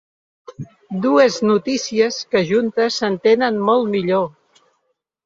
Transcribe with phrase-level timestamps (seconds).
[1.01, 4.27] Dues notícies que juntes s’entenen molt millor.